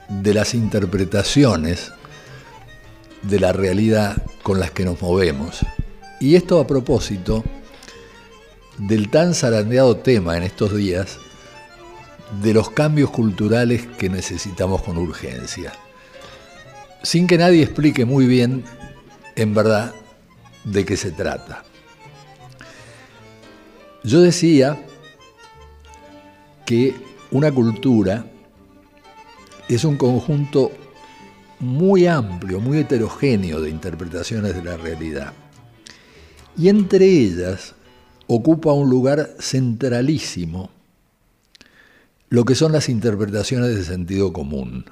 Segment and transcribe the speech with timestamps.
[0.09, 1.93] de las interpretaciones
[3.23, 5.61] de la realidad con las que nos movemos.
[6.21, 7.43] Y esto a propósito
[8.79, 11.19] del tan zarandeado tema en estos días
[12.43, 15.73] de los cambios culturales que necesitamos con urgencia.
[17.03, 18.65] Sin que nadie explique muy bien,
[19.37, 19.95] en verdad,
[20.65, 21.65] de qué se trata.
[24.03, 24.85] Yo decía
[26.65, 26.95] que
[27.31, 28.27] una cultura
[29.69, 30.73] es un conjunto
[31.61, 35.33] muy amplio, muy heterogéneo de interpretaciones de la realidad.
[36.57, 37.75] Y entre ellas
[38.27, 40.71] ocupa un lugar centralísimo
[42.35, 44.87] lo que son las interpretaciones de sentido común.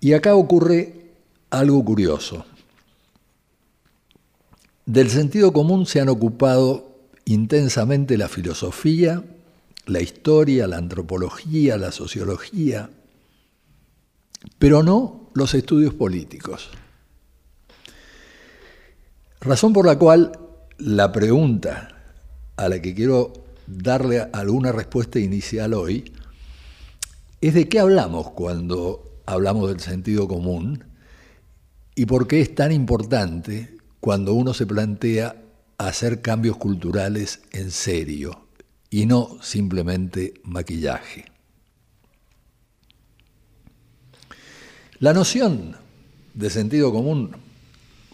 [0.00, 1.14] Y acá ocurre
[1.48, 2.44] algo curioso.
[4.84, 6.94] Del sentido común se han ocupado
[7.24, 9.24] intensamente la filosofía,
[9.86, 12.90] la historia, la antropología, la sociología,
[14.58, 16.68] pero no los estudios políticos.
[19.40, 20.38] Razón por la cual
[20.76, 21.96] la pregunta
[22.56, 26.12] a la que quiero darle alguna respuesta inicial hoy
[27.40, 30.84] es de qué hablamos cuando hablamos del sentido común
[31.94, 35.42] y por qué es tan importante cuando uno se plantea
[35.78, 38.46] hacer cambios culturales en serio
[38.90, 41.24] y no simplemente maquillaje.
[44.98, 45.76] La noción
[46.34, 47.32] de sentido común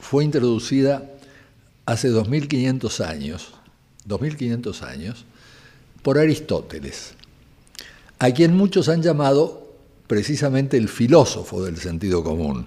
[0.00, 1.10] fue introducida
[1.84, 3.54] hace 2500 años,
[4.06, 5.26] 2500 años,
[6.08, 7.12] por Aristóteles,
[8.18, 9.74] a quien muchos han llamado
[10.06, 12.66] precisamente el filósofo del sentido común.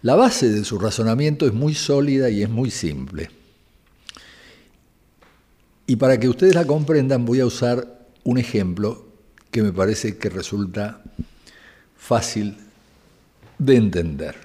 [0.00, 3.28] La base de su razonamiento es muy sólida y es muy simple.
[5.86, 9.04] Y para que ustedes la comprendan voy a usar un ejemplo
[9.50, 11.02] que me parece que resulta
[11.98, 12.56] fácil
[13.58, 14.36] de entender.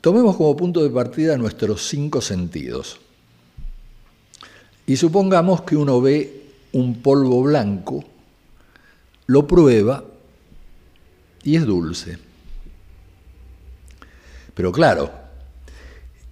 [0.00, 3.00] Tomemos como punto de partida nuestros cinco sentidos.
[4.86, 8.04] Y supongamos que uno ve un polvo blanco,
[9.26, 10.04] lo prueba
[11.42, 12.18] y es dulce.
[14.54, 15.10] Pero claro,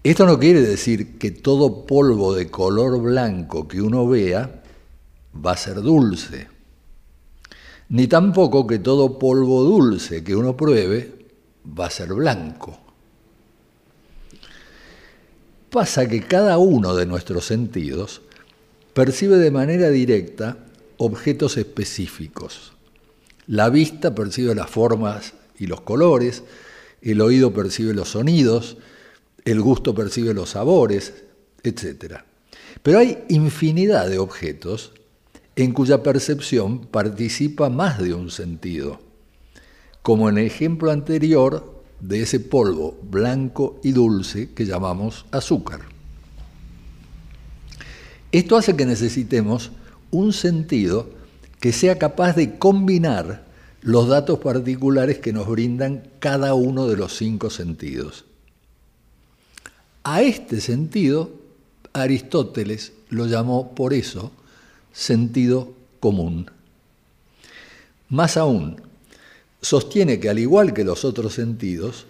[0.02, 4.62] esto no quiere decir que todo polvo de color blanco que uno vea
[5.34, 6.54] va a ser dulce
[7.88, 11.26] ni tampoco que todo polvo dulce que uno pruebe
[11.78, 12.78] va a ser blanco.
[15.70, 18.22] Pasa que cada uno de nuestros sentidos
[18.94, 20.56] percibe de manera directa
[20.96, 22.72] objetos específicos.
[23.46, 26.44] La vista percibe las formas y los colores,
[27.02, 28.78] el oído percibe los sonidos,
[29.44, 31.24] el gusto percibe los sabores,
[31.64, 32.20] etc.
[32.82, 34.92] Pero hay infinidad de objetos
[35.56, 39.00] en cuya percepción participa más de un sentido,
[40.02, 45.93] como en el ejemplo anterior de ese polvo blanco y dulce que llamamos azúcar.
[48.34, 49.70] Esto hace que necesitemos
[50.10, 51.08] un sentido
[51.60, 53.44] que sea capaz de combinar
[53.80, 58.24] los datos particulares que nos brindan cada uno de los cinco sentidos.
[60.02, 61.30] A este sentido,
[61.92, 64.32] Aristóteles lo llamó por eso
[64.92, 66.50] sentido común.
[68.08, 68.82] Más aún,
[69.60, 72.06] sostiene que al igual que los otros sentidos,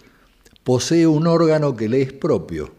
[0.63, 2.73] posee un órgano que le es propio.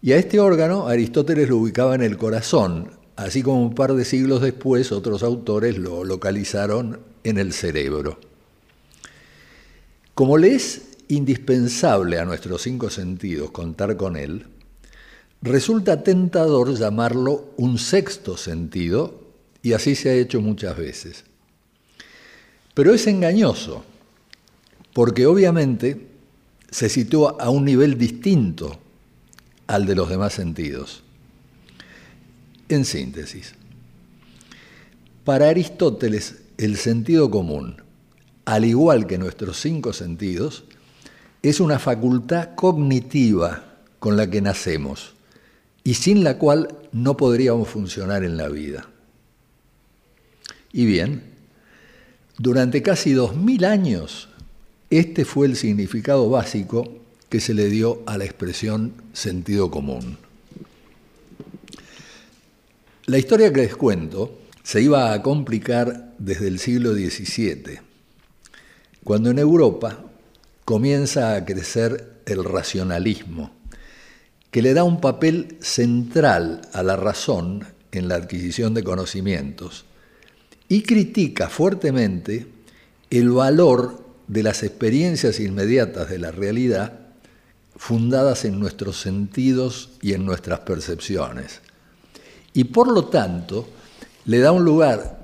[0.00, 4.04] Y a este órgano Aristóteles lo ubicaba en el corazón, así como un par de
[4.04, 8.20] siglos después otros autores lo localizaron en el cerebro.
[10.14, 14.46] Como le es indispensable a nuestros cinco sentidos contar con él,
[15.42, 19.26] resulta tentador llamarlo un sexto sentido,
[19.62, 21.24] y así se ha hecho muchas veces.
[22.74, 23.84] Pero es engañoso,
[24.92, 26.06] porque obviamente
[26.70, 28.78] se sitúa a un nivel distinto
[29.68, 31.04] al de los demás sentidos.
[32.68, 33.54] En síntesis,
[35.24, 37.82] para Aristóteles el sentido común,
[38.44, 40.64] al igual que nuestros cinco sentidos,
[41.42, 45.12] es una facultad cognitiva con la que nacemos
[45.84, 48.88] y sin la cual no podríamos funcionar en la vida.
[50.72, 51.22] Y bien,
[52.38, 54.28] durante casi dos mil años,
[54.90, 56.90] este fue el significado básico
[57.28, 60.18] que se le dio a la expresión sentido común.
[63.06, 67.80] La historia que les cuento se iba a complicar desde el siglo XVII,
[69.02, 70.04] cuando en Europa
[70.64, 73.50] comienza a crecer el racionalismo,
[74.50, 79.86] que le da un papel central a la razón en la adquisición de conocimientos
[80.68, 82.46] y critica fuertemente
[83.10, 87.07] el valor de las experiencias inmediatas de la realidad
[87.78, 91.60] fundadas en nuestros sentidos y en nuestras percepciones.
[92.52, 93.66] Y por lo tanto,
[94.26, 95.20] le da un lugar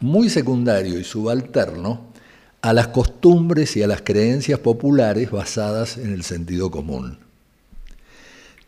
[0.00, 2.12] muy secundario y subalterno
[2.60, 7.18] a las costumbres y a las creencias populares basadas en el sentido común.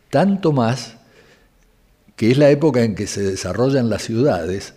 [0.09, 0.95] Tanto más
[2.15, 4.73] que es la época en que se desarrollan las ciudades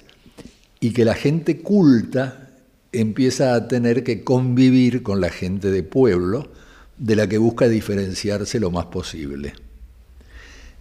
[0.81, 2.49] y que la gente culta
[2.93, 6.51] empieza a tener que convivir con la gente de pueblo,
[7.01, 9.55] de la que busca diferenciarse lo más posible.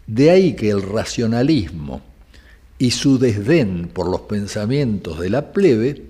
[0.06, 2.02] De ahí que el racionalismo
[2.78, 6.04] y su desdén por los pensamientos de la plebe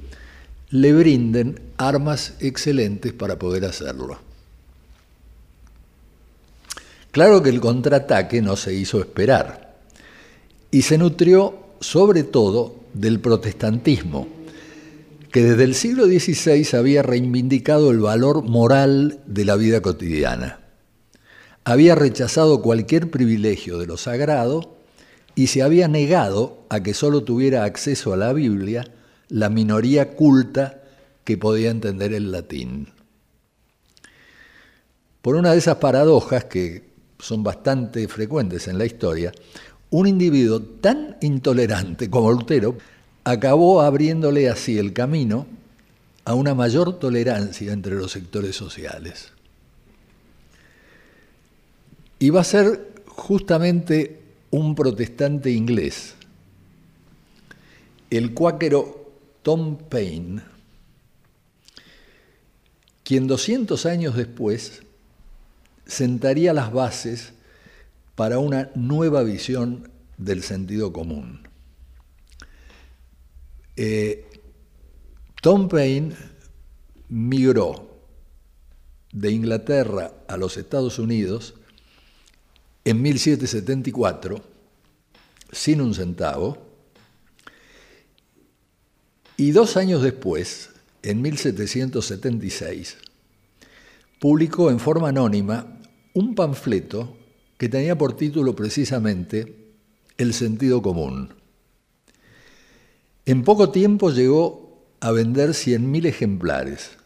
[0.72, 4.20] le brinden armas excelentes para poder hacerlo.
[7.12, 9.78] Claro que el contraataque no se hizo esperar
[10.72, 14.28] y se nutrió sobre todo del protestantismo,
[15.32, 20.60] que desde el siglo XVI había reivindicado el valor moral de la vida cotidiana.
[21.64, 24.78] Había rechazado cualquier privilegio de lo sagrado
[25.36, 28.92] y se había negado a que solo tuviera acceso a la Biblia
[29.28, 30.82] la minoría culta
[31.24, 32.90] que podía entender el latín.
[35.22, 36.90] Por una de esas paradojas que
[37.20, 39.32] son bastante frecuentes en la historia,
[39.92, 42.78] un individuo tan intolerante como Lutero
[43.30, 45.46] acabó abriéndole así el camino
[46.26, 49.32] a una mayor tolerancia entre los sectores sociales.
[52.18, 56.16] Y va a ser justamente un protestante inglés,
[58.10, 59.12] el cuáquero
[59.44, 60.42] Tom Paine,
[63.04, 64.82] quien 200 años después
[65.86, 67.34] sentaría las bases
[68.16, 71.49] para una nueva visión del sentido común.
[73.82, 74.26] Eh,
[75.42, 76.14] Tom Paine
[77.08, 78.02] migró
[79.14, 81.54] de Inglaterra a los Estados Unidos
[82.84, 84.44] en 1774
[85.54, 86.58] sin un centavo
[89.38, 90.72] y dos años después,
[91.02, 92.98] en 1776,
[94.20, 95.80] publicó en forma anónima
[96.14, 97.16] un panfleto
[97.58, 99.72] que tenía por título precisamente
[100.18, 101.39] El sentido común.
[103.30, 106.98] En poco tiempo llegó a vender 100.000 ejemplares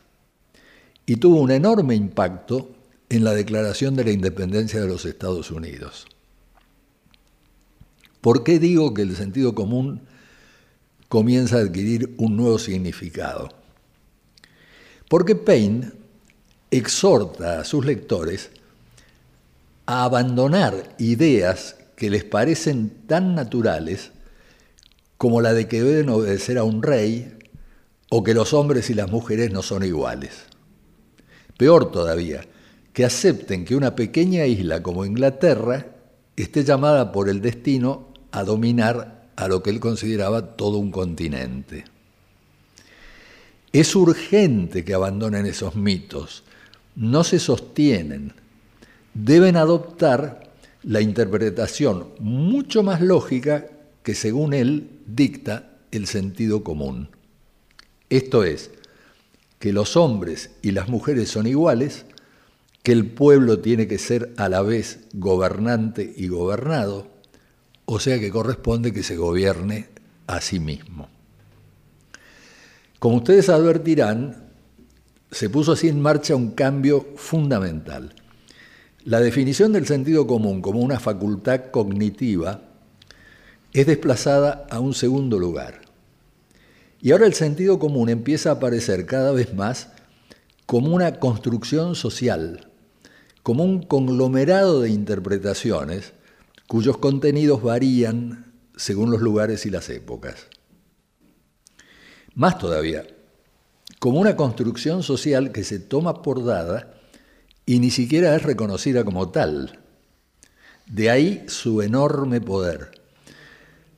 [1.05, 2.71] y tuvo un enorme impacto
[3.09, 6.07] en la declaración de la independencia de los Estados Unidos.
[8.21, 9.99] ¿Por qué digo que el sentido común
[11.09, 13.49] comienza a adquirir un nuevo significado?
[15.09, 15.91] Porque Paine
[16.71, 18.49] exhorta a sus lectores
[19.85, 24.13] a abandonar ideas que les parecen tan naturales
[25.23, 27.37] como la de que deben obedecer a un rey
[28.09, 30.33] o que los hombres y las mujeres no son iguales.
[31.55, 32.41] Peor todavía,
[32.91, 35.85] que acepten que una pequeña isla como Inglaterra
[36.35, 41.85] esté llamada por el destino a dominar a lo que él consideraba todo un continente.
[43.71, 46.43] Es urgente que abandonen esos mitos,
[46.97, 48.33] no se sostienen,
[49.13, 50.51] deben adoptar
[50.83, 53.67] la interpretación mucho más lógica
[54.03, 57.09] que según él dicta el sentido común.
[58.09, 58.71] Esto es,
[59.59, 62.05] que los hombres y las mujeres son iguales,
[62.83, 67.07] que el pueblo tiene que ser a la vez gobernante y gobernado,
[67.85, 69.87] o sea que corresponde que se gobierne
[70.27, 71.07] a sí mismo.
[72.99, 74.49] Como ustedes advertirán,
[75.31, 78.13] se puso así en marcha un cambio fundamental.
[79.05, 82.72] La definición del sentido común como una facultad cognitiva
[83.73, 85.81] es desplazada a un segundo lugar.
[87.01, 89.89] Y ahora el sentido común empieza a aparecer cada vez más
[90.65, 92.71] como una construcción social,
[93.41, 96.13] como un conglomerado de interpretaciones
[96.67, 100.47] cuyos contenidos varían según los lugares y las épocas.
[102.35, 103.05] Más todavía,
[103.99, 106.93] como una construcción social que se toma por dada
[107.65, 109.79] y ni siquiera es reconocida como tal.
[110.87, 113.02] De ahí su enorme poder.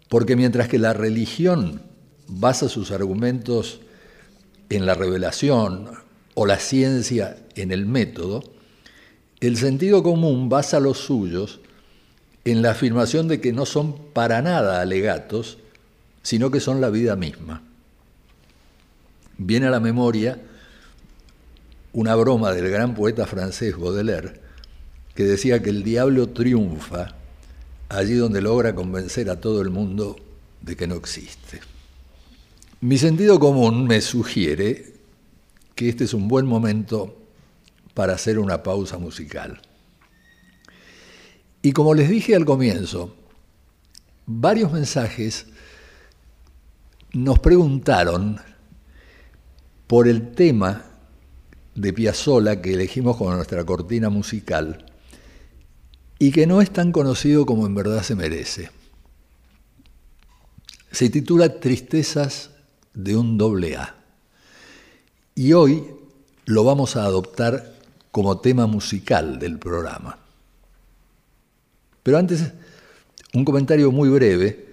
[0.10, 1.82] Porque mientras que la religión
[2.28, 3.82] basa sus argumentos
[4.70, 5.90] en la revelación
[6.34, 8.44] o la ciencia en el método,
[9.40, 11.60] el sentido común basa los suyos
[12.46, 15.58] en la afirmación de que no son para nada alegatos,
[16.22, 17.64] sino que son la vida misma.
[19.38, 20.40] Viene a la memoria
[21.94, 24.42] una broma del gran poeta francés Baudelaire,
[25.14, 27.16] que decía que el diablo triunfa
[27.90, 30.16] allí donde logra convencer a todo el mundo
[30.62, 31.60] de que no existe.
[32.82, 34.94] Mi sentido común me sugiere
[35.76, 37.18] que este es un buen momento
[37.94, 39.62] para hacer una pausa musical.
[41.62, 43.16] Y como les dije al comienzo,
[44.26, 45.48] varios mensajes
[47.14, 48.40] nos preguntaron
[49.88, 50.86] por el tema
[51.76, 54.86] de Piazzolla que elegimos como nuestra cortina musical
[56.20, 58.70] y que no es tan conocido como en verdad se merece.
[60.92, 62.52] Se titula Tristezas
[62.94, 63.96] de un doble A.
[65.36, 65.84] Y hoy
[66.46, 67.74] lo vamos a adoptar
[68.12, 70.18] como tema musical del programa.
[72.02, 72.54] Pero antes,
[73.34, 74.66] un comentario muy breve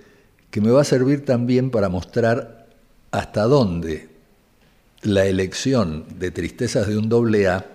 [0.51, 2.69] que me va a servir también para mostrar
[3.11, 4.09] hasta dónde
[5.03, 7.67] la elección de Tristezas de un doble A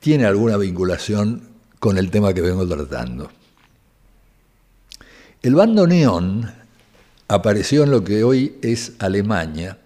[0.00, 1.51] tiene alguna vinculación
[1.82, 3.28] con el tema que vengo tratando.
[5.42, 6.48] El bandoneón
[7.26, 9.78] apareció en lo que hoy es Alemania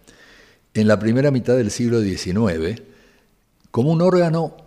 [0.74, 2.82] en la primera mitad del siglo XIX
[3.70, 4.58] como un órgano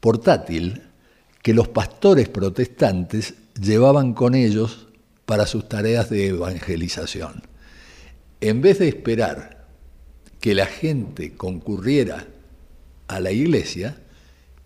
[0.00, 0.82] portátil
[1.44, 4.88] que los pastores protestantes llevaban con ellos
[5.26, 7.44] para sus tareas de evangelización.
[8.40, 9.68] En vez de esperar
[10.40, 12.26] que la gente concurriera
[13.06, 13.96] a la iglesia,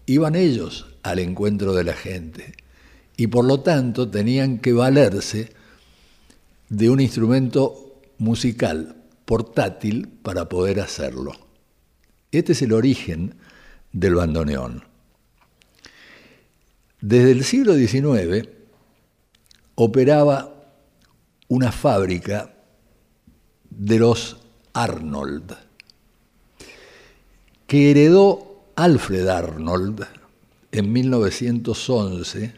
[0.06, 2.54] iban ellos al encuentro de la gente
[3.16, 5.52] y por lo tanto tenían que valerse
[6.68, 11.32] de un instrumento musical portátil para poder hacerlo.
[12.30, 13.34] Este es el origen
[13.92, 14.84] del bandoneón.
[17.00, 18.48] Desde el siglo XIX
[19.74, 20.54] operaba
[21.48, 22.54] una fábrica
[23.68, 24.38] de los
[24.72, 25.56] Arnold,
[27.66, 30.06] que heredó Alfred Arnold
[30.72, 32.54] en 1911,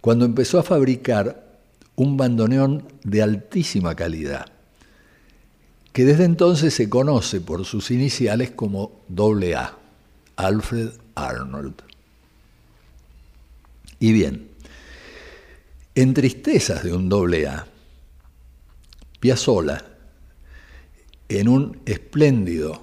[0.00, 1.60] cuando empezó a fabricar
[1.96, 4.46] un bandoneón de altísima calidad,
[5.92, 9.76] que desde entonces se conoce por sus iniciales como AA,
[10.36, 11.74] Alfred Arnold.
[14.00, 14.48] Y bien,
[15.94, 17.66] en Tristezas de un doble A,
[19.20, 19.84] Piazzolla,
[21.28, 22.81] en un espléndido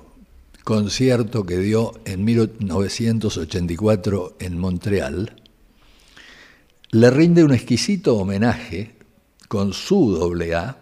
[0.70, 5.34] concierto que dio en 1984 en Montreal,
[6.92, 8.94] le rinde un exquisito homenaje
[9.48, 10.78] con su doble A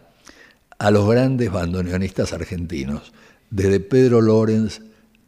[0.77, 3.13] a los grandes bandoneonistas argentinos,
[3.49, 4.81] desde Pedro Lorenz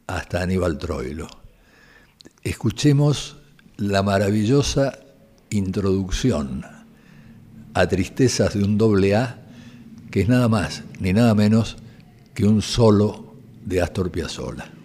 [0.06, 1.28] hasta Aníbal Troilo.
[2.42, 3.38] Escuchemos
[3.78, 4.92] la maravillosa
[5.48, 6.66] introducción
[7.72, 9.40] a Tristezas de un doble A,
[10.10, 11.78] que es nada más ni nada menos
[12.34, 13.29] que un solo
[13.60, 14.79] de Astor Piazzolla.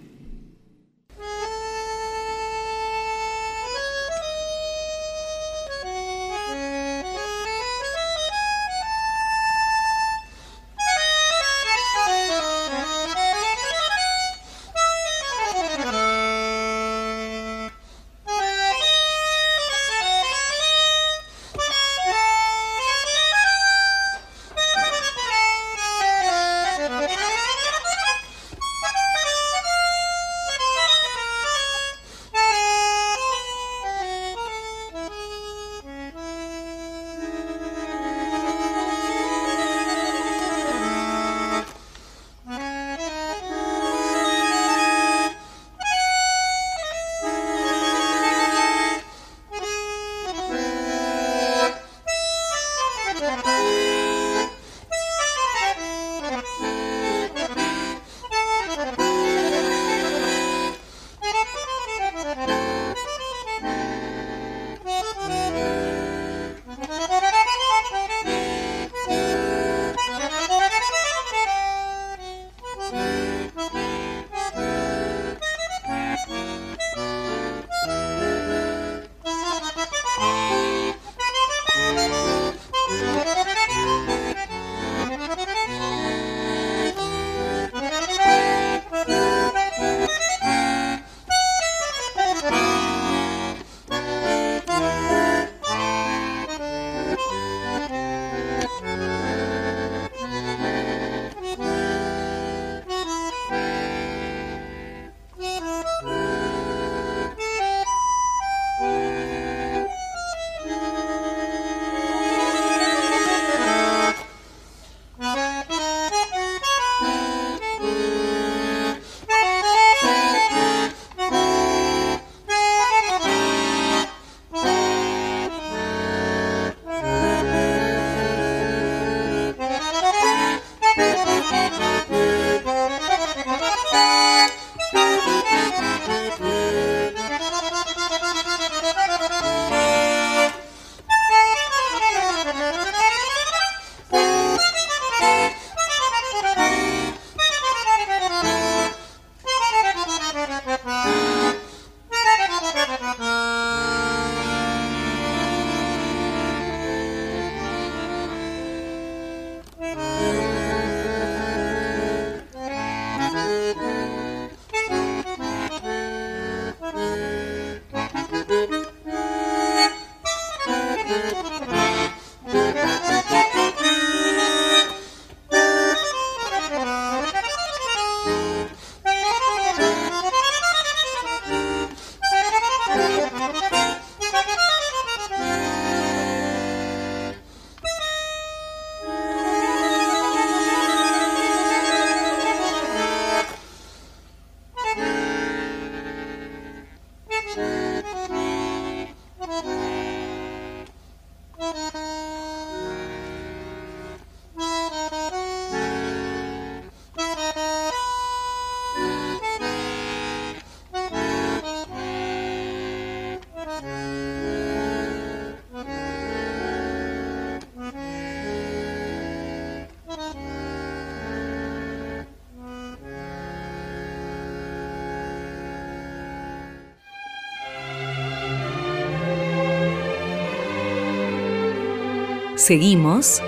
[232.65, 233.43] Seguimos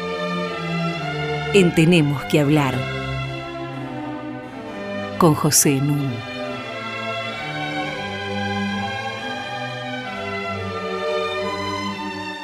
[1.56, 2.76] en Tenemos que hablar
[5.18, 6.12] con José Nun.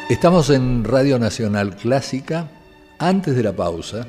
[0.10, 2.50] Estamos en Radio Nacional Clásica.
[2.98, 4.08] Antes de la pausa,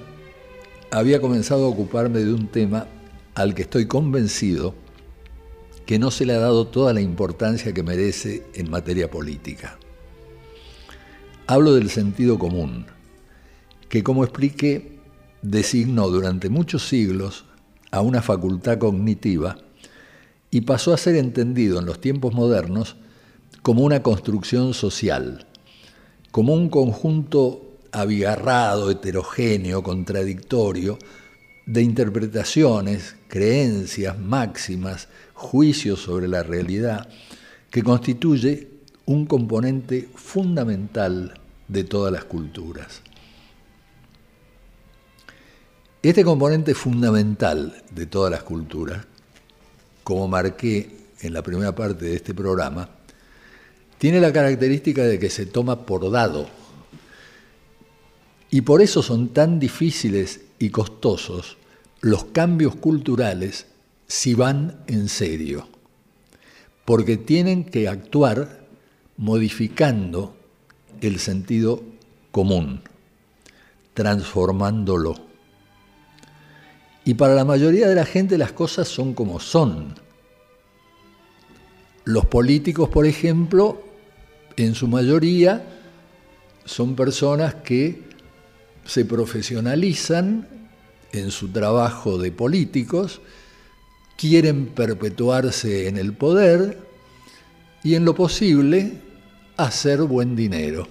[0.90, 2.86] había comenzado a ocuparme de un tema
[3.34, 4.74] al que estoy convencido
[5.84, 9.78] que no se le ha dado toda la importancia que merece en materia política.
[11.46, 12.86] Hablo del sentido común,
[13.90, 14.98] que como expliqué,
[15.42, 17.44] designó durante muchos siglos
[17.90, 19.58] a una facultad cognitiva
[20.50, 22.96] y pasó a ser entendido en los tiempos modernos
[23.60, 25.46] como una construcción social,
[26.30, 30.98] como un conjunto abigarrado, heterogéneo, contradictorio,
[31.66, 37.06] de interpretaciones, creencias, máximas, juicios sobre la realidad,
[37.70, 38.73] que constituye
[39.06, 43.02] un componente fundamental de todas las culturas.
[46.02, 49.06] Este componente fundamental de todas las culturas,
[50.02, 52.90] como marqué en la primera parte de este programa,
[53.98, 56.46] tiene la característica de que se toma por dado.
[58.50, 61.56] Y por eso son tan difíciles y costosos
[62.00, 63.66] los cambios culturales
[64.06, 65.66] si van en serio,
[66.84, 68.63] porque tienen que actuar
[69.16, 70.34] modificando
[71.00, 71.82] el sentido
[72.30, 72.82] común,
[73.94, 75.14] transformándolo.
[77.04, 79.94] Y para la mayoría de la gente las cosas son como son.
[82.04, 83.82] Los políticos, por ejemplo,
[84.56, 85.64] en su mayoría
[86.64, 88.02] son personas que
[88.84, 90.48] se profesionalizan
[91.12, 93.20] en su trabajo de políticos,
[94.16, 96.78] quieren perpetuarse en el poder
[97.82, 99.03] y en lo posible
[99.56, 100.86] hacer buen dinero.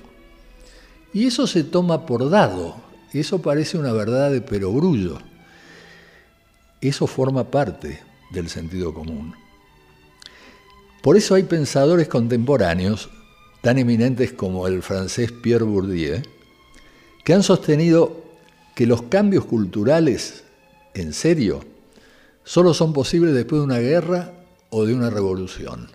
[1.14, 2.76] Y eso se toma por dado,
[3.14, 5.20] eso parece una verdad de perogrullo.
[6.82, 9.36] Eso forma parte del sentido común.
[11.02, 13.10] Por eso hay pensadores contemporáneos,
[13.62, 16.22] tan eminentes como el francés Pierre Bourdieu,
[17.24, 18.24] que han sostenido
[18.76, 20.44] que los cambios culturales,
[20.94, 21.64] en serio,
[22.44, 24.34] solo son posibles después de una guerra
[24.70, 25.90] o de una revolución.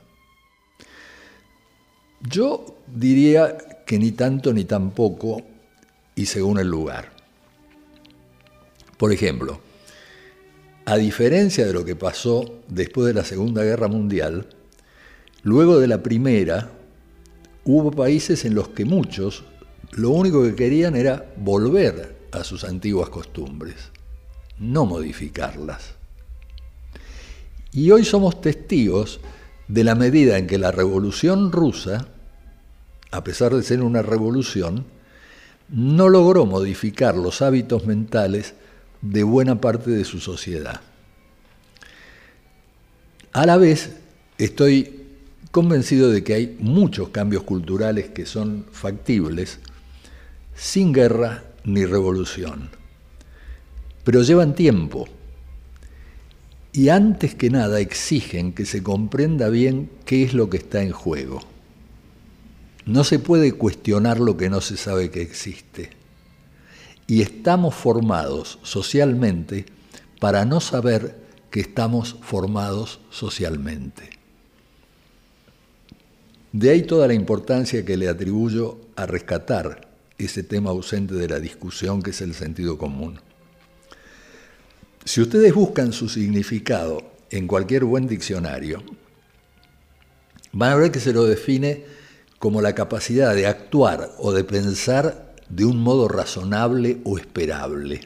[2.21, 5.43] Yo diría que ni tanto ni tampoco
[6.15, 7.13] y según el lugar.
[8.97, 9.61] Por ejemplo,
[10.85, 14.49] a diferencia de lo que pasó después de la Segunda Guerra Mundial,
[15.43, 16.71] luego de la Primera
[17.65, 19.45] hubo países en los que muchos
[19.93, 23.77] lo único que querían era volver a sus antiguas costumbres,
[24.59, 25.95] no modificarlas.
[27.73, 29.21] Y hoy somos testigos
[29.69, 32.09] de la medida en que la revolución rusa,
[33.11, 34.87] a pesar de ser una revolución,
[35.69, 38.55] no logró modificar los hábitos mentales
[39.03, 40.81] de buena parte de su sociedad.
[43.33, 43.97] A la vez,
[44.39, 45.05] estoy
[45.51, 49.61] convencido de que hay muchos cambios culturales que son factibles
[50.55, 52.71] sin guerra ni revolución,
[54.05, 55.09] pero llevan tiempo
[56.79, 60.93] y antes que nada exigen que se comprenda bien qué es lo que está en
[60.93, 61.41] juego.
[62.87, 65.91] No se puede cuestionar lo que no se sabe que existe.
[67.09, 69.67] Y estamos formados socialmente
[70.21, 71.17] para no saber
[71.51, 74.11] que estamos formados socialmente.
[76.53, 81.41] De ahí toda la importancia que le atribuyo a rescatar ese tema ausente de la
[81.41, 83.19] discusión que es el sentido común.
[85.09, 88.83] Si ustedes buscan su significado en cualquier buen diccionario,
[90.53, 91.87] van a ver que se lo define
[92.39, 98.03] como la capacidad de actuar o de pensar de un modo razonable o esperable.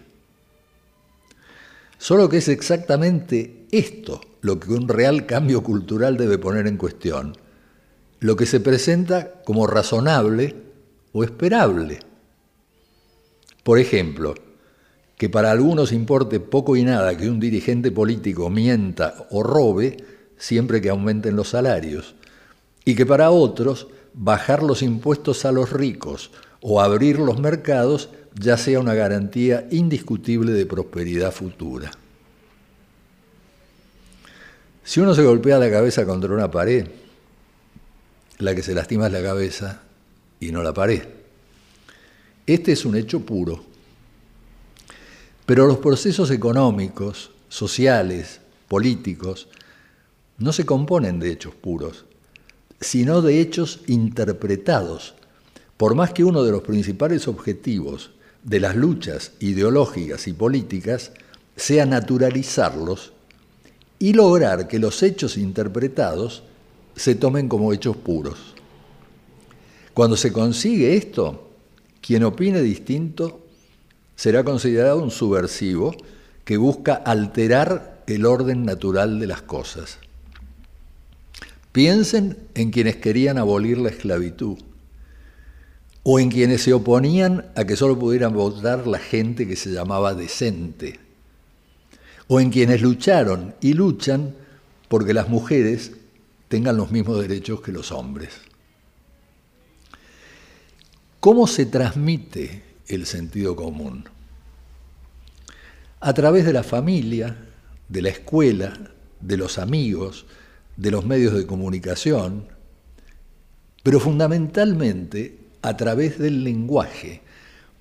[1.99, 7.37] Solo que es exactamente esto lo que un real cambio cultural debe poner en cuestión,
[8.21, 10.55] lo que se presenta como razonable
[11.11, 11.99] o esperable.
[13.65, 14.35] Por ejemplo,
[15.16, 19.96] que para algunos importe poco y nada que un dirigente político mienta o robe
[20.37, 22.16] siempre que aumenten los salarios,
[22.85, 28.57] y que para otros bajar los impuestos a los ricos o abrir los mercados ya
[28.57, 31.92] sea una garantía indiscutible de prosperidad futura.
[34.85, 36.88] Si uno se golpea la cabeza contra una pared,
[38.38, 39.83] la que se lastima es la cabeza
[40.40, 41.03] y no la pared.
[42.46, 43.71] Este es un hecho puro
[45.46, 49.48] pero los procesos económicos, sociales, políticos,
[50.38, 52.05] no se componen de hechos puros,
[52.81, 55.14] sino de hechos interpretados
[55.76, 58.11] por más que uno de los principales objetivos
[58.44, 61.11] de las luchas ideológicas y políticas
[61.57, 63.12] sea naturalizarlos
[63.98, 66.44] y lograr que los hechos interpretados
[66.94, 68.55] se tomen como hechos puros.
[69.94, 71.50] Cuando se consigue esto,
[72.00, 73.41] quien opine distinto
[74.22, 75.96] será considerado un subversivo
[76.44, 79.98] que busca alterar el orden natural de las cosas.
[81.72, 84.58] Piensen en quienes querían abolir la esclavitud
[86.04, 90.14] o en quienes se oponían a que solo pudieran votar la gente que se llamaba
[90.14, 91.00] decente,
[92.28, 94.37] o en quienes lucharon y luchan
[94.87, 95.94] porque las mujeres
[96.46, 98.30] tengan los mismos derechos que los hombres.
[101.18, 104.12] ¿Cómo se transmite el sentido común?
[106.05, 107.37] A través de la familia,
[107.88, 108.73] de la escuela,
[109.21, 110.27] de los amigos,
[110.77, 112.49] de los medios de comunicación,
[113.85, 117.23] pero fundamentalmente a través del lenguaje,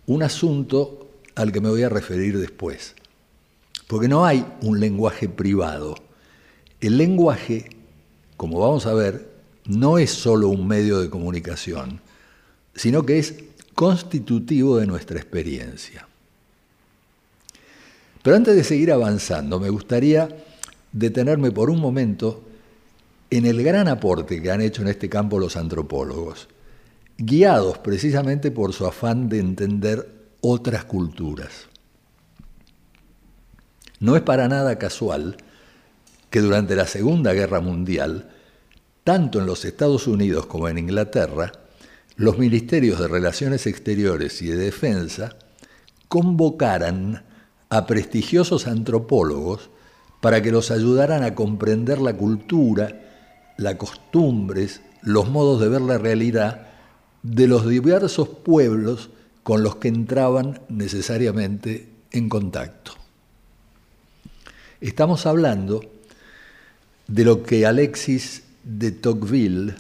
[0.06, 2.94] un asunto al que me voy a referir después.
[3.88, 5.96] Porque no hay un lenguaje privado.
[6.80, 7.70] El lenguaje,
[8.38, 9.32] como vamos a ver,
[9.66, 12.02] no es solo un medio de comunicación,
[12.76, 13.34] sino que es
[13.74, 16.08] constitutivo de nuestra experiencia.
[18.24, 20.30] Pero antes de seguir avanzando, me gustaría
[20.92, 22.44] detenerme por un momento
[23.30, 26.48] en el gran aporte que han hecho en este campo los antropólogos
[27.24, 30.10] guiados precisamente por su afán de entender
[30.42, 31.68] otras culturas.
[34.00, 35.38] No es para nada casual
[36.32, 38.32] que durante la Segunda Guerra Mundial,
[39.04, 41.52] tanto en los Estados Unidos como en Inglaterra,
[42.16, 45.36] los ministerios de Relaciones Exteriores y de Defensa
[46.08, 47.24] convocaran
[47.72, 49.70] a prestigiosos antropólogos
[50.20, 53.00] para que los ayudaran a comprender la cultura,
[53.58, 56.68] las costumbres, los modos de ver la realidad
[57.24, 59.10] de los diversos pueblos
[59.44, 62.92] con los que entraban necesariamente en contacto.
[64.82, 65.82] Estamos hablando
[67.08, 69.76] de lo que Alexis de Tocqueville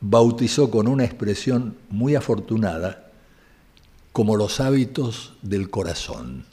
[0.00, 3.10] bautizó con una expresión muy afortunada
[4.12, 6.44] como los hábitos del corazón.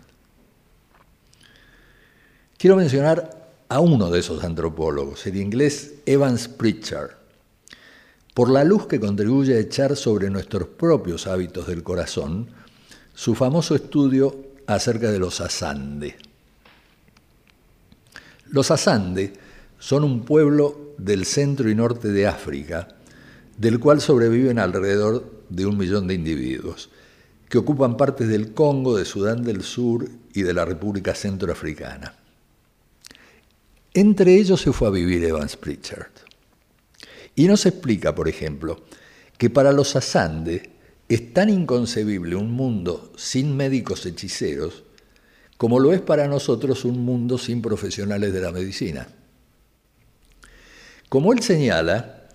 [2.65, 7.12] Quiero mencionar a uno de esos antropólogos, el inglés Evans Pritchard
[8.34, 12.47] por la luz que contribuye a echar sobre nuestros propios hábitos del corazón
[13.13, 16.17] su famoso estudio acerca de los asande.
[18.49, 19.34] Los asande
[19.78, 22.88] son un pueblo del centro y norte de África,
[23.60, 26.89] del cual sobreviven alrededor de un millón de individuos,
[27.47, 32.25] que ocupan partes del Congo, de Sudán del Sur y de la República Centroafricana.
[33.95, 36.12] Entre ellos se fue a vivir Evans Pritchard.
[37.34, 38.84] Y nos explica, por ejemplo,
[39.38, 40.69] que para los asande
[41.08, 44.84] es tan inconcebible un mundo sin médicos hechiceros
[45.55, 49.08] como lo es para nosotros un mundo sin profesionales de la medicina.
[51.08, 52.27] Como él señala,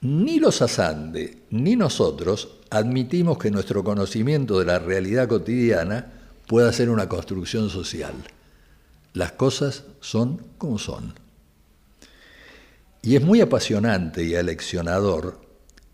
[0.00, 6.14] ni los asande ni nosotros admitimos que nuestro conocimiento de la realidad cotidiana
[6.48, 8.14] pueda ser una construcción social.
[9.16, 11.14] Las cosas son como son.
[13.00, 15.40] Y es muy apasionante y aleccionador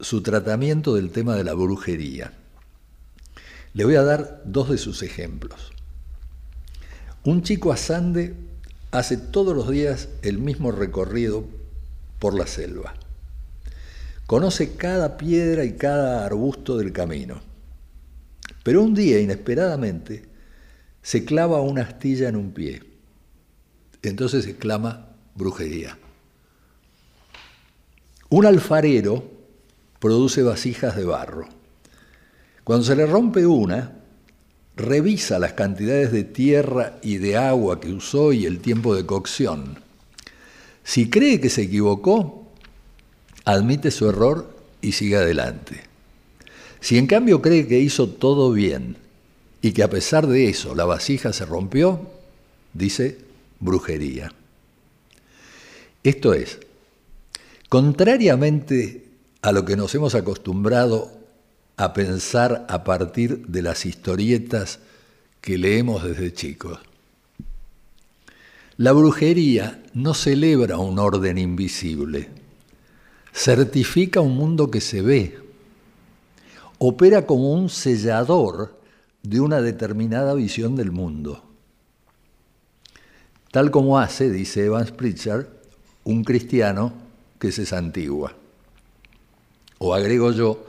[0.00, 2.32] su tratamiento del tema de la brujería.
[3.74, 5.70] Le voy a dar dos de sus ejemplos.
[7.22, 8.34] Un chico asande
[8.90, 11.44] hace todos los días el mismo recorrido
[12.18, 12.94] por la selva.
[14.26, 17.40] Conoce cada piedra y cada arbusto del camino.
[18.64, 20.24] Pero un día, inesperadamente,
[21.02, 22.90] se clava una astilla en un pie.
[24.02, 25.96] Entonces exclama brujería.
[28.28, 29.30] Un alfarero
[29.98, 31.46] produce vasijas de barro.
[32.64, 33.92] Cuando se le rompe una,
[34.76, 39.78] revisa las cantidades de tierra y de agua que usó y el tiempo de cocción.
[40.84, 42.48] Si cree que se equivocó,
[43.44, 45.82] admite su error y sigue adelante.
[46.80, 48.96] Si en cambio cree que hizo todo bien
[49.60, 52.10] y que a pesar de eso la vasija se rompió,
[52.72, 53.18] dice
[53.62, 54.32] brujería.
[56.02, 56.58] Esto es,
[57.72, 59.08] Contrariamente
[59.40, 61.10] a lo que nos hemos acostumbrado
[61.78, 64.78] a pensar a partir de las historietas
[65.40, 66.80] que leemos desde chicos,
[68.76, 72.28] la brujería no celebra un orden invisible,
[73.32, 75.38] certifica un mundo que se ve,
[76.76, 78.78] opera como un sellador
[79.22, 81.42] de una determinada visión del mundo.
[83.52, 85.46] Tal como hace, dice Evans Pritchard,
[86.04, 86.94] un cristiano
[87.38, 88.34] que se santigua.
[89.76, 90.64] O agrego yo,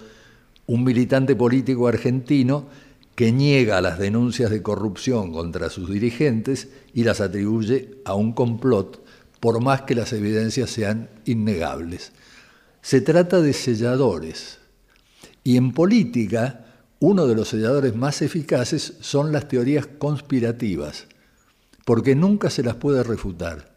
[0.67, 2.67] un militante político argentino
[3.15, 9.01] que niega las denuncias de corrupción contra sus dirigentes y las atribuye a un complot,
[9.39, 12.11] por más que las evidencias sean innegables.
[12.81, 14.59] Se trata de selladores.
[15.41, 16.65] Y en política,
[16.99, 21.07] uno de los selladores más eficaces son las teorías conspirativas,
[21.85, 23.73] porque nunca se las puede refutar.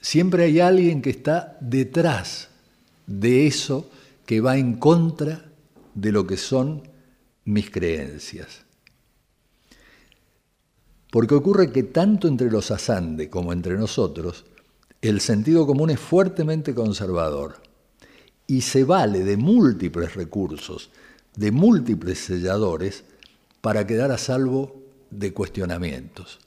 [0.00, 2.48] Siempre hay alguien que está detrás
[3.06, 3.90] de eso
[4.24, 5.44] que va en contra
[5.94, 6.82] de lo que son
[7.44, 8.64] mis creencias.
[11.10, 14.44] Porque ocurre que tanto entre los asande como entre nosotros,
[15.02, 17.56] el sentido común es fuertemente conservador
[18.46, 20.90] y se vale de múltiples recursos,
[21.34, 23.04] de múltiples selladores,
[23.60, 26.38] para quedar a salvo de cuestionamientos.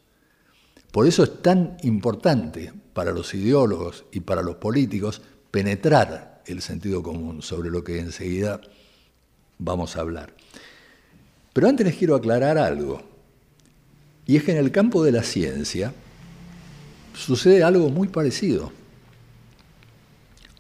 [0.94, 7.02] Por eso es tan importante para los ideólogos y para los políticos penetrar el sentido
[7.02, 8.62] común, sobre lo que enseguida
[9.58, 10.36] vamos a hablar.
[11.52, 13.02] Pero antes les quiero aclarar algo,
[14.28, 15.96] y es que en el campo de la ciencia
[17.16, 18.72] sucede algo muy parecido.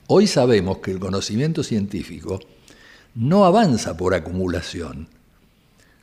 [0.07, 2.39] Hoy sabemos que el conocimiento científico
[3.13, 5.09] no avanza por acumulación,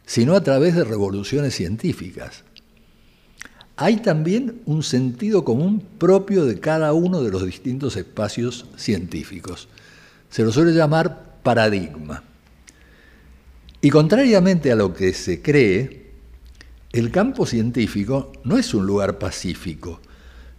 [0.07, 2.45] sino a través de revoluciones científicas.
[3.83, 9.69] Hay también un sentido común propio de cada uno de los distintos espacios científicos.
[10.29, 12.23] Se lo suele llamar paradigma.
[13.81, 16.11] Y contrariamente a lo que se cree,
[16.93, 20.03] el campo científico no es un lugar pacífico,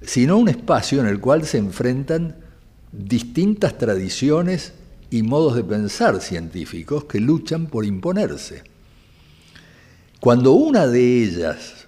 [0.02, 2.38] sino un espacio en el cual se enfrentan
[2.92, 4.74] distintas tradiciones
[5.12, 8.64] y modos de pensar científicos que luchan por imponerse.
[10.20, 11.81] Cuando una de ellas,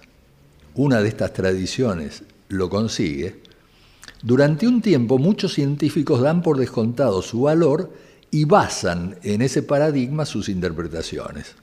[0.74, 3.42] una de estas tradiciones, lo consigue,
[4.22, 7.92] durante un tiempo muchos científicos dan por descontado su valor
[8.30, 11.54] y basan en ese paradigma sus interpretaciones.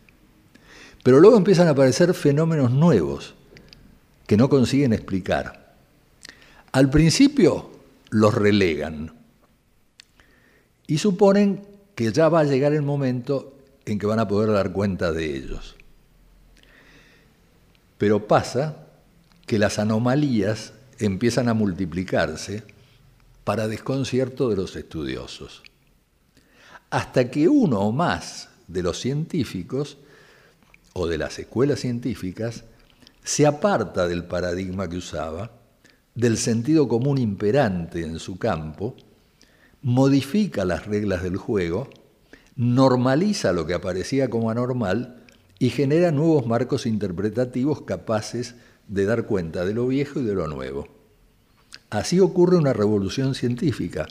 [1.04, 3.34] Pero luego empiezan a aparecer fenómenos nuevos
[4.28, 5.76] que no consiguen explicar.
[6.72, 7.72] Al principio
[8.12, 9.12] los relegan
[10.88, 14.72] y suponen que ya va a llegar el momento en que van a poder dar
[14.72, 15.76] cuenta de ellos.
[17.98, 18.88] Pero pasa
[19.52, 22.64] que las anomalías empiezan a multiplicarse
[23.44, 25.62] para desconcierto de los estudiosos.
[26.90, 29.98] Hasta que uno o más de los científicos
[30.94, 32.64] o de las escuelas científicas
[33.26, 35.52] se aparta del paradigma que usaba,
[36.16, 38.96] del sentido común imperante en su campo,
[39.82, 41.90] modifica las reglas del juego,
[42.56, 45.26] normaliza lo que aparecía como anormal
[45.60, 50.48] y genera nuevos marcos interpretativos capaces de dar cuenta de lo viejo y de lo
[50.48, 50.88] nuevo.
[51.90, 54.08] Así ocurre una revolución científica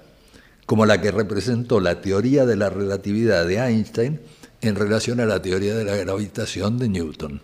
[0.70, 4.20] como la que representó la teoría de la relatividad de Einstein
[4.60, 7.40] en relación a la teoría de la gravitación de Newton.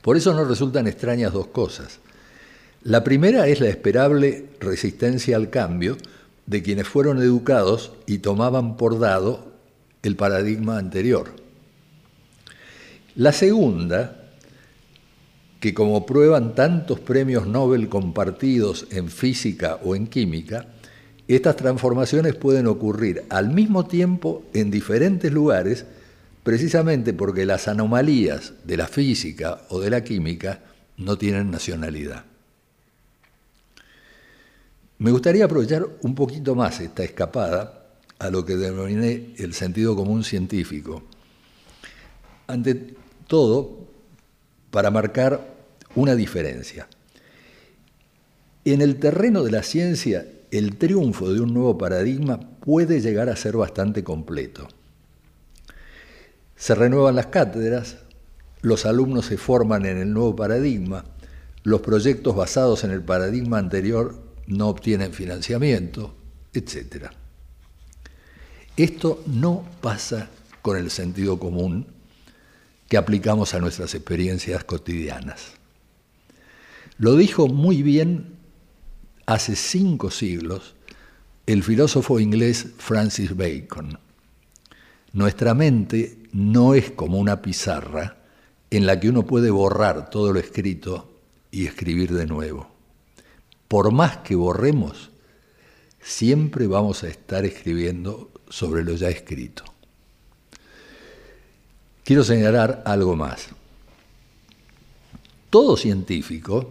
[0.00, 1.98] Por eso nos resultan extrañas dos cosas.
[2.82, 5.98] La primera es la esperable resistencia al cambio
[6.46, 9.52] de quienes fueron educados y tomaban por dado
[10.02, 11.34] el paradigma anterior.
[13.14, 14.19] La segunda,
[15.60, 20.66] que como prueban tantos premios Nobel compartidos en física o en química,
[21.28, 25.84] estas transformaciones pueden ocurrir al mismo tiempo en diferentes lugares,
[26.42, 30.60] precisamente porque las anomalías de la física o de la química
[30.96, 32.24] no tienen nacionalidad.
[34.98, 37.86] Me gustaría aprovechar un poquito más esta escapada
[38.18, 41.02] a lo que denominé el sentido común científico.
[42.46, 42.94] Ante
[43.26, 43.88] todo,
[44.70, 45.54] para marcar
[45.94, 46.88] una diferencia.
[48.64, 53.36] En el terreno de la ciencia el triunfo de un nuevo paradigma puede llegar a
[53.36, 54.68] ser bastante completo.
[56.56, 57.98] Se renuevan las cátedras,
[58.60, 61.04] los alumnos se forman en el nuevo paradigma,
[61.62, 66.14] los proyectos basados en el paradigma anterior no obtienen financiamiento,
[66.52, 67.06] etc.
[68.76, 70.28] Esto no pasa
[70.62, 71.86] con el sentido común
[72.90, 75.52] que aplicamos a nuestras experiencias cotidianas.
[76.98, 78.34] Lo dijo muy bien
[79.26, 80.74] hace cinco siglos
[81.46, 83.96] el filósofo inglés Francis Bacon.
[85.12, 88.16] Nuestra mente no es como una pizarra
[88.70, 91.12] en la que uno puede borrar todo lo escrito
[91.52, 92.72] y escribir de nuevo.
[93.68, 95.12] Por más que borremos,
[96.00, 99.69] siempre vamos a estar escribiendo sobre lo ya escrito.
[102.04, 103.48] Quiero señalar algo más.
[105.50, 106.70] Todo científico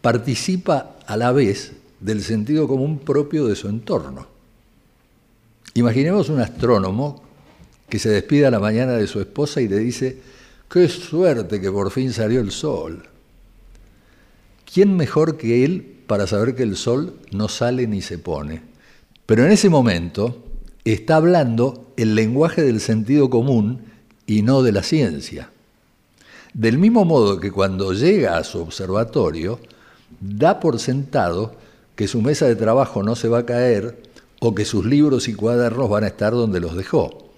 [0.00, 4.26] participa a la vez del sentido común propio de su entorno.
[5.74, 7.22] Imaginemos un astrónomo
[7.88, 10.18] que se despide a la mañana de su esposa y le dice,
[10.70, 13.08] qué suerte que por fin salió el sol.
[14.72, 18.62] ¿Quién mejor que él para saber que el sol no sale ni se pone?
[19.26, 20.44] Pero en ese momento
[20.84, 23.82] está hablando el lenguaje del sentido común
[24.26, 25.50] y no de la ciencia.
[26.54, 29.60] Del mismo modo que cuando llega a su observatorio,
[30.20, 31.54] da por sentado
[31.94, 34.02] que su mesa de trabajo no se va a caer
[34.40, 37.30] o que sus libros y cuadernos van a estar donde los dejó.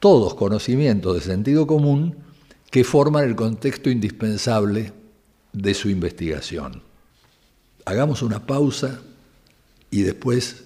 [0.00, 2.16] Todos conocimientos de sentido común
[2.70, 4.92] que forman el contexto indispensable
[5.52, 6.82] de su investigación.
[7.84, 9.02] Hagamos una pausa
[9.90, 10.64] y después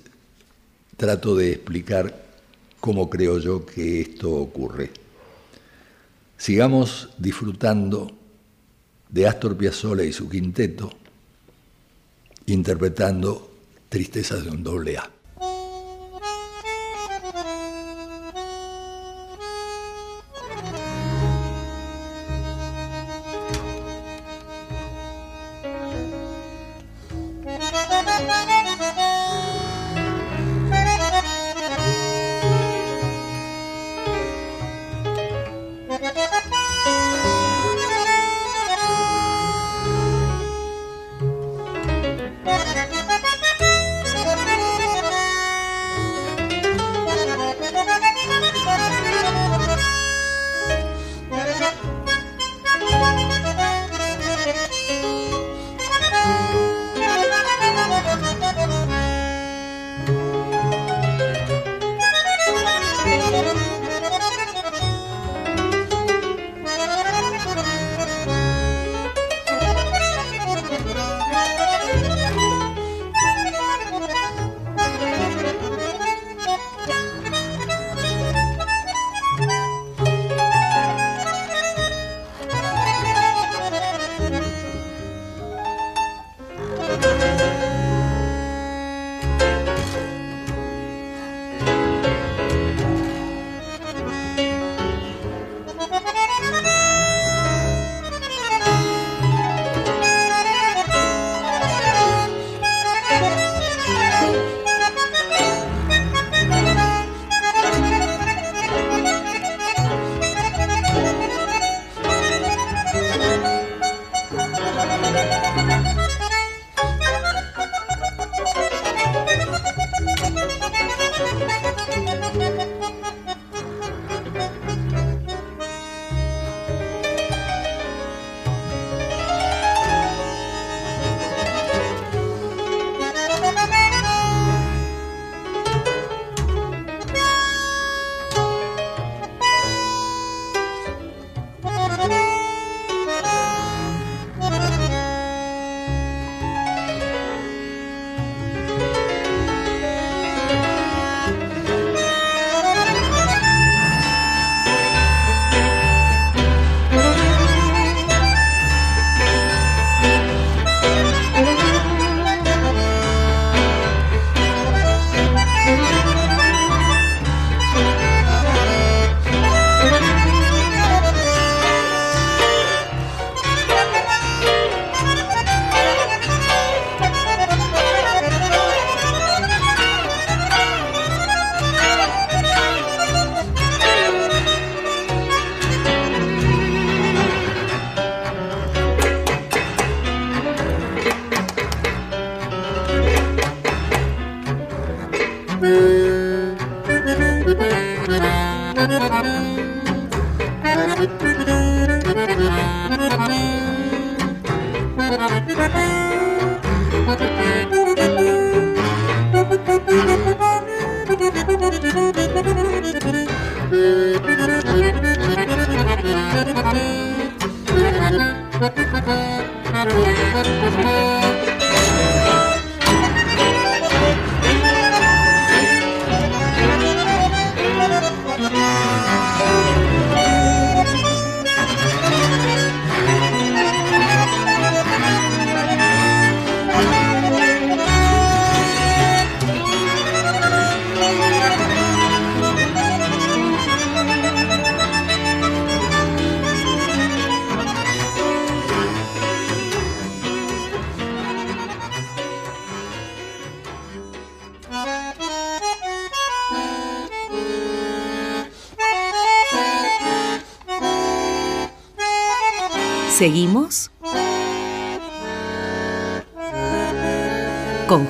[0.97, 2.28] trato de explicar
[2.81, 4.91] cómo creo yo que esto ocurre.
[6.37, 8.11] Sigamos disfrutando
[9.09, 10.91] de Astor Piazzolla y su quinteto,
[12.47, 13.51] interpretando
[13.89, 15.18] Tristezas de un doble A.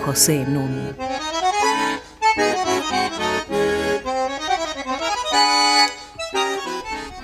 [0.09, 0.97] José Nun.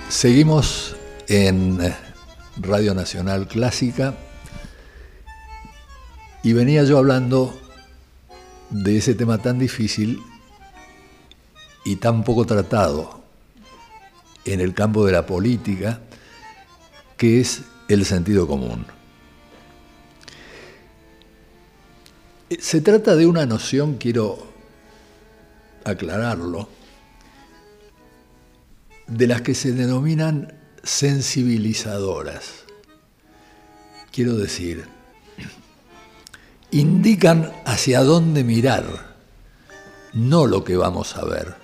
[0.07, 0.95] Seguimos
[1.27, 1.79] en
[2.57, 4.13] Radio Nacional Clásica
[6.43, 7.59] y venía yo hablando
[8.69, 10.21] de ese tema tan difícil
[11.85, 13.23] y tan poco tratado
[14.45, 16.01] en el campo de la política,
[17.17, 18.85] que es el sentido común.
[22.49, 24.37] Se trata de una noción, quiero
[25.83, 26.69] aclararlo,
[29.07, 32.65] de las que se denominan sensibilizadoras.
[34.11, 34.85] Quiero decir,
[36.69, 39.15] indican hacia dónde mirar,
[40.13, 41.55] no lo que vamos a ver.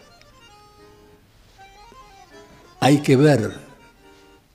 [2.80, 3.60] Hay que ver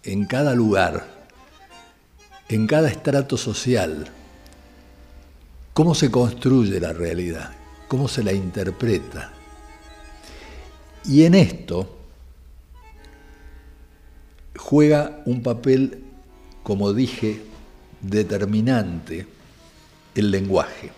[0.02, 1.06] en cada lugar,
[2.48, 4.10] en cada estrato social,
[5.76, 7.50] cómo se construye la realidad,
[7.86, 9.30] cómo se la interpreta.
[11.04, 11.98] Y en esto
[14.56, 16.02] juega un papel,
[16.62, 17.42] como dije,
[18.00, 19.26] determinante
[20.14, 20.92] el lenguaje.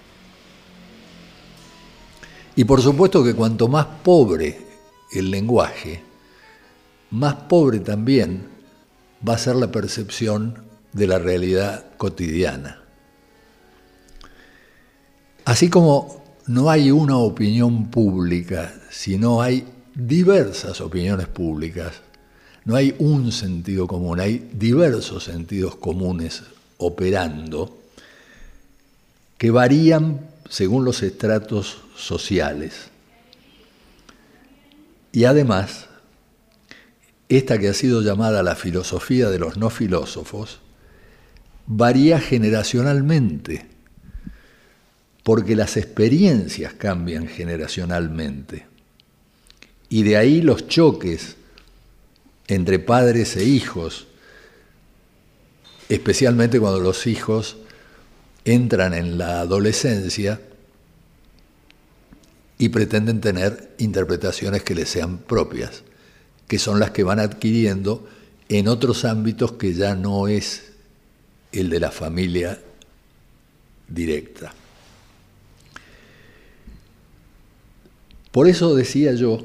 [2.54, 4.60] Y por supuesto que cuanto más pobre
[5.10, 6.04] el lenguaje,
[7.10, 8.46] más pobre también
[9.28, 10.62] va a ser la percepción
[10.92, 12.77] de la realidad cotidiana.
[15.48, 22.02] Así como no hay una opinión pública, sino hay diversas opiniones públicas,
[22.66, 26.42] no hay un sentido común, hay diversos sentidos comunes
[26.76, 27.78] operando
[29.38, 30.20] que varían
[30.50, 32.90] según los estratos sociales.
[35.12, 35.86] Y además,
[37.30, 40.60] esta que ha sido llamada la filosofía de los no filósofos,
[41.66, 43.77] varía generacionalmente,
[45.28, 48.64] porque las experiencias cambian generacionalmente.
[49.90, 51.36] Y de ahí los choques
[52.46, 54.06] entre padres e hijos,
[55.90, 57.58] especialmente cuando los hijos
[58.46, 60.40] entran en la adolescencia
[62.56, 65.82] y pretenden tener interpretaciones que les sean propias,
[66.46, 68.08] que son las que van adquiriendo
[68.48, 70.72] en otros ámbitos que ya no es
[71.52, 72.58] el de la familia
[73.88, 74.54] directa.
[78.38, 79.44] Por eso decía yo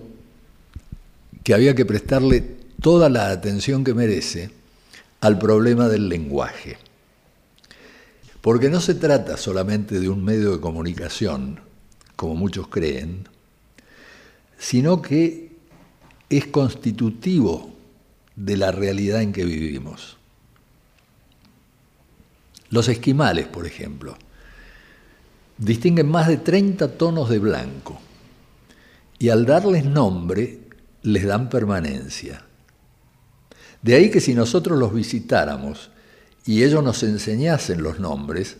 [1.43, 2.41] que había que prestarle
[2.79, 4.51] toda la atención que merece
[5.19, 6.77] al problema del lenguaje.
[8.41, 11.59] Porque no se trata solamente de un medio de comunicación,
[12.15, 13.27] como muchos creen,
[14.59, 15.53] sino que
[16.29, 17.73] es constitutivo
[18.35, 20.17] de la realidad en que vivimos.
[22.69, 24.15] Los esquimales, por ejemplo,
[25.57, 27.99] distinguen más de 30 tonos de blanco
[29.23, 30.59] y al darles nombre
[31.01, 32.43] les dan permanencia.
[33.81, 35.91] De ahí que si nosotros los visitáramos
[36.45, 38.57] y ellos nos enseñasen los nombres,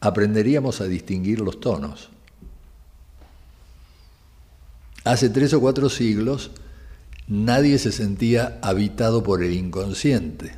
[0.00, 2.10] aprenderíamos a distinguir los tonos.
[5.04, 6.50] Hace tres o cuatro siglos
[7.28, 10.56] nadie se sentía habitado por el inconsciente.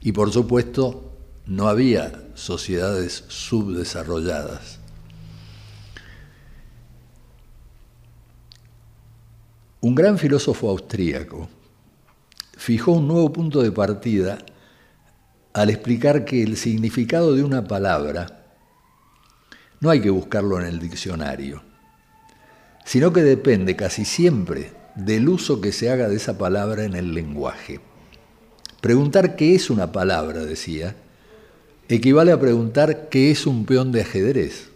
[0.00, 1.12] Y por supuesto
[1.46, 4.80] no había sociedades subdesarrolladas.
[9.84, 11.46] Un gran filósofo austríaco
[12.56, 14.38] fijó un nuevo punto de partida
[15.52, 18.46] al explicar que el significado de una palabra
[19.80, 21.62] no hay que buscarlo en el diccionario,
[22.86, 27.12] sino que depende casi siempre del uso que se haga de esa palabra en el
[27.12, 27.80] lenguaje.
[28.80, 30.96] Preguntar qué es una palabra, decía,
[31.90, 34.70] equivale a preguntar qué es un peón de ajedrez.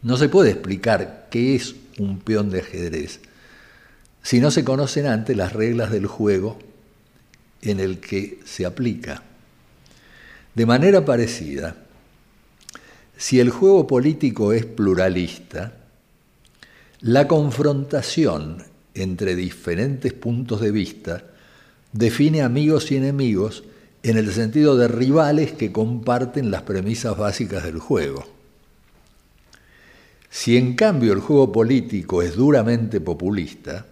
[0.00, 3.20] No se puede explicar qué es un peón de ajedrez
[4.26, 6.58] si no se conocen antes las reglas del juego
[7.62, 9.22] en el que se aplica.
[10.52, 11.76] De manera parecida,
[13.16, 15.74] si el juego político es pluralista,
[17.02, 21.22] la confrontación entre diferentes puntos de vista
[21.92, 23.62] define amigos y enemigos
[24.02, 28.35] en el sentido de rivales que comparten las premisas básicas del juego.
[30.30, 33.86] Si en cambio el juego político es duramente populista,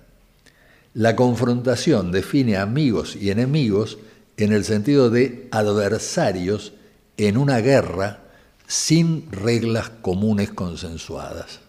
[0.95, 3.99] la confrontación define amigos y enemigos
[4.37, 6.73] en el sentido de adversarios
[7.17, 8.21] en una guerra
[8.67, 11.61] sin reglas comunes consensuadas.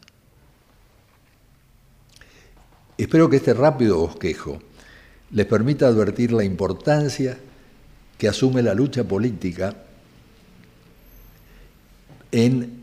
[2.97, 4.61] Espero que este rápido bosquejo
[5.31, 7.37] les permita advertir la importancia
[8.17, 9.75] que asume la lucha política
[12.31, 12.74] en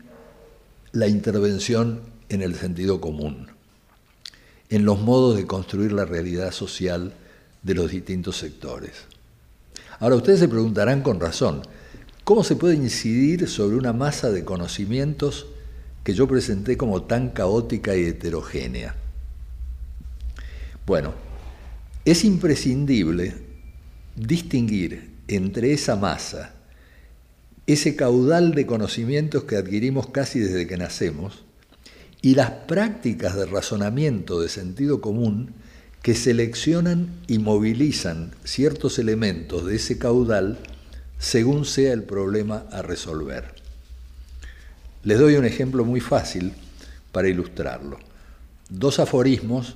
[0.93, 3.47] la intervención en el sentido común,
[4.69, 7.13] en los modos de construir la realidad social
[7.63, 8.91] de los distintos sectores.
[9.99, 11.63] Ahora ustedes se preguntarán con razón,
[12.23, 15.47] ¿cómo se puede incidir sobre una masa de conocimientos
[16.03, 18.95] que yo presenté como tan caótica y heterogénea?
[20.85, 21.15] Bueno,
[22.05, 23.33] es imprescindible
[24.15, 26.53] distinguir entre esa masa,
[27.65, 31.43] ese caudal de conocimientos que adquirimos casi desde que nacemos,
[32.21, 35.53] y las prácticas de razonamiento de sentido común
[36.01, 40.59] que seleccionan y movilizan ciertos elementos de ese caudal
[41.17, 43.55] según sea el problema a resolver.
[45.03, 46.53] Les doy un ejemplo muy fácil
[47.11, 47.99] para ilustrarlo.
[48.69, 49.75] Dos aforismos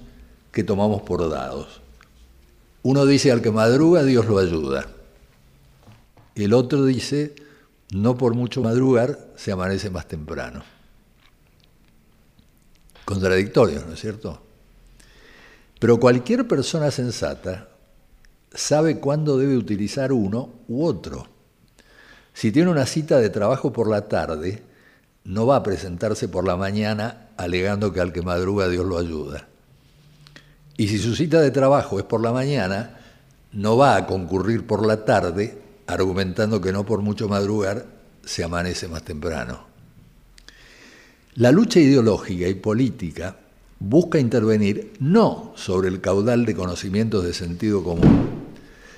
[0.51, 1.81] que tomamos por dados.
[2.83, 4.87] Uno dice, al que madruga, Dios lo ayuda.
[6.35, 7.35] El otro dice,
[7.91, 10.63] no por mucho madrugar, se amanece más temprano.
[13.05, 14.41] Contradictorio, ¿no es cierto?
[15.79, 17.69] Pero cualquier persona sensata
[18.51, 21.27] sabe cuándo debe utilizar uno u otro.
[22.33, 24.63] Si tiene una cita de trabajo por la tarde,
[25.23, 29.47] no va a presentarse por la mañana alegando que al que madruga Dios lo ayuda.
[30.75, 32.99] Y si su cita de trabajo es por la mañana,
[33.51, 37.85] no va a concurrir por la tarde argumentando que no por mucho madrugar
[38.23, 39.65] se amanece más temprano.
[41.35, 43.37] La lucha ideológica y política
[43.79, 48.27] busca intervenir no sobre el caudal de conocimientos de sentido común,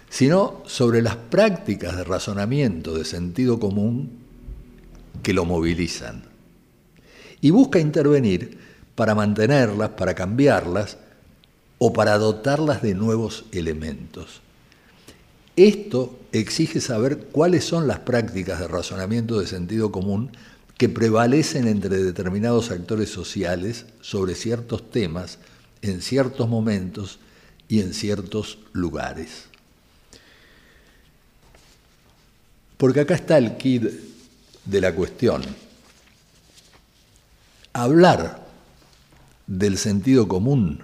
[0.09, 4.11] sino sobre las prácticas de razonamiento de sentido común
[5.21, 6.23] que lo movilizan.
[7.41, 8.57] Y busca intervenir
[8.95, 10.97] para mantenerlas, para cambiarlas,
[11.79, 14.41] o para dotarlas de nuevos elementos.
[15.55, 20.31] Esto exige saber cuáles son las prácticas de razonamiento de sentido común
[20.77, 25.39] que prevalecen entre determinados actores sociales sobre ciertos temas
[25.81, 27.19] en ciertos momentos
[27.67, 29.45] y en ciertos lugares.
[32.77, 33.83] Porque acá está el kit
[34.63, 35.43] de la cuestión.
[37.73, 38.47] Hablar
[39.47, 40.81] del sentido común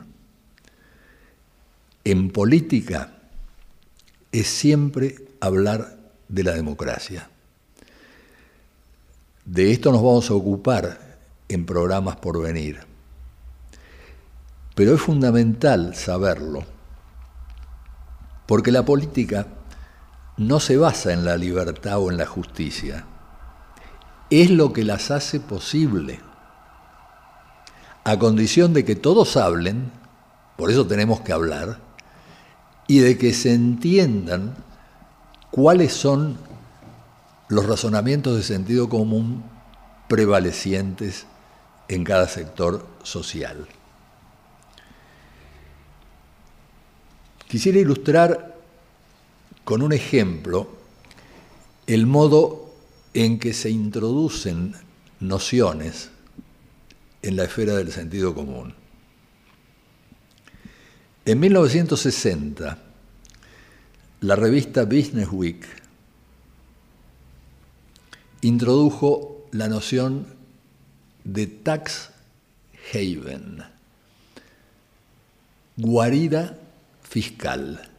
[2.03, 3.14] en política
[4.39, 7.29] es siempre hablar de la democracia.
[9.45, 12.81] De esto nos vamos a ocupar en programas por venir.
[14.75, 16.65] Pero es fundamental saberlo,
[18.45, 19.47] porque la política
[20.35, 23.05] no se basa en la libertad o en la justicia,
[24.29, 26.19] es lo que las hace posible,
[28.03, 29.91] a condición de que todos hablen,
[30.57, 31.84] por eso tenemos que hablar,
[32.87, 34.55] y de que se entiendan
[35.51, 36.37] cuáles son
[37.47, 39.43] los razonamientos de sentido común
[40.07, 41.25] prevalecientes
[41.87, 43.67] en cada sector social.
[47.47, 48.55] Quisiera ilustrar
[49.63, 50.67] con un ejemplo
[51.87, 52.73] el modo
[53.13, 54.75] en que se introducen
[55.19, 56.09] nociones
[57.21, 58.73] en la esfera del sentido común.
[61.27, 62.77] En 1960,
[64.21, 65.65] la revista Business Week
[68.41, 70.27] introdujo la noción
[71.23, 72.11] de tax
[72.93, 73.63] haven,
[75.77, 76.59] guarida
[77.01, 77.89] fiscal.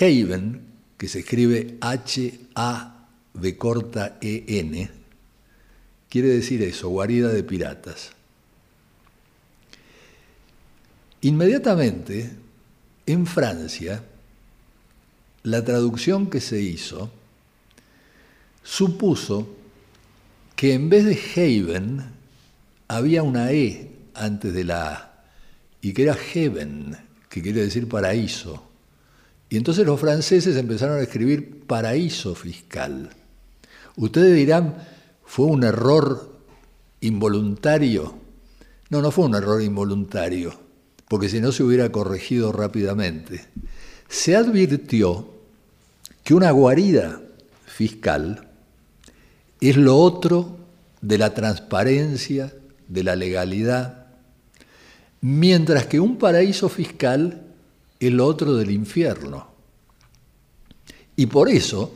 [0.00, 0.62] Haven,
[0.96, 4.90] que se escribe H-A-V corta E-N,
[6.08, 8.12] quiere decir eso, guarida de piratas.
[11.22, 12.30] Inmediatamente,
[13.04, 14.02] en Francia,
[15.42, 17.10] la traducción que se hizo
[18.62, 19.46] supuso
[20.56, 22.04] que en vez de Haven
[22.88, 25.24] había una E antes de la A
[25.82, 26.96] y que era Heaven,
[27.28, 28.62] que quiere decir paraíso.
[29.50, 33.10] Y entonces los franceses empezaron a escribir paraíso fiscal.
[33.96, 34.76] Ustedes dirán,
[35.24, 36.38] ¿fue un error
[37.02, 38.14] involuntario?
[38.88, 40.69] No, no fue un error involuntario
[41.10, 43.44] porque si no se hubiera corregido rápidamente.
[44.08, 45.28] Se advirtió
[46.22, 47.20] que una guarida
[47.66, 48.48] fiscal
[49.60, 50.56] es lo otro
[51.00, 52.54] de la transparencia,
[52.86, 54.06] de la legalidad,
[55.20, 57.42] mientras que un paraíso fiscal
[57.98, 59.48] es lo otro del infierno.
[61.16, 61.92] Y por eso,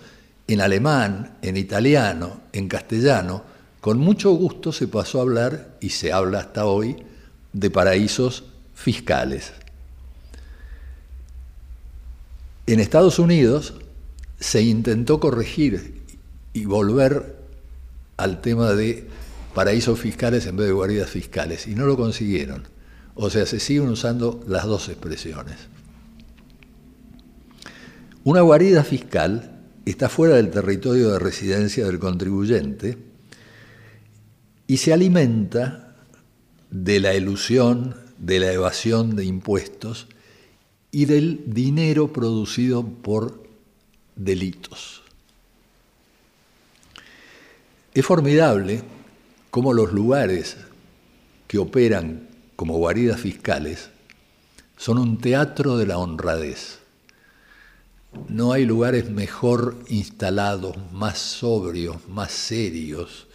[0.48, 3.44] en alemán, en italiano, en castellano,
[3.80, 6.96] con mucho gusto se pasó a hablar, y se habla hasta hoy,
[7.52, 9.52] de paraísos fiscales.
[12.66, 13.74] En Estados Unidos
[14.38, 16.02] se intentó corregir
[16.52, 17.36] y volver
[18.16, 19.08] al tema de
[19.54, 22.64] paraísos fiscales en vez de guaridas fiscales, y no lo consiguieron.
[23.14, 25.56] O sea, se siguen usando las dos expresiones.
[28.24, 32.96] Una guarida fiscal está fuera del territorio de residencia del contribuyente
[34.66, 35.94] y se alimenta
[36.70, 40.06] de la ilusión, de la evasión de impuestos
[40.90, 43.42] y del dinero producido por
[44.16, 45.02] delitos.
[47.92, 48.82] Es formidable
[49.50, 50.56] cómo los lugares
[51.46, 53.90] que operan como guaridas fiscales
[54.76, 56.80] son un teatro de la honradez.
[58.28, 63.26] No hay lugares mejor instalados, más sobrios, más serios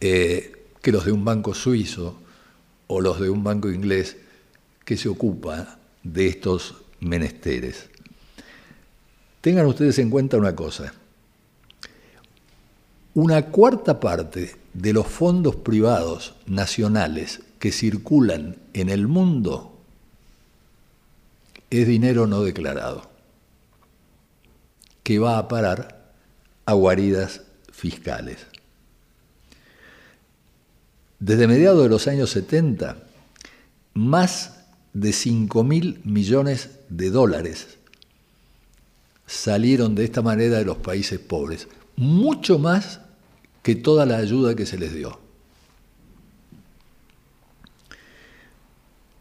[0.00, 2.16] eh, que los de un banco suizo
[2.86, 4.16] o los de un banco inglés
[4.84, 7.88] que se ocupa de estos menesteres.
[9.40, 10.94] Tengan ustedes en cuenta una cosa.
[13.14, 19.78] Una cuarta parte de los fondos privados nacionales que circulan en el mundo
[21.70, 23.10] es dinero no declarado,
[25.02, 26.12] que va a parar
[26.66, 28.46] a guaridas fiscales.
[31.24, 32.98] Desde mediados de los años 70,
[33.94, 34.60] más
[34.92, 37.78] de 5 mil millones de dólares
[39.26, 41.66] salieron de esta manera de los países pobres,
[41.96, 43.00] mucho más
[43.62, 45.18] que toda la ayuda que se les dio.